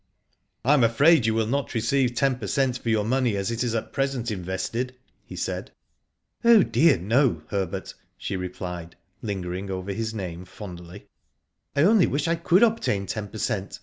[0.65, 3.63] "I am afraid you will not receive ten per cent, for your money as it
[3.63, 4.95] is at present invested/'
[5.27, 5.69] he said."
[6.43, 11.05] Oh dear, no, Herbert," she replied, lingering over his name, fondly."
[11.75, 13.79] I only wish I could obtain ten per cent.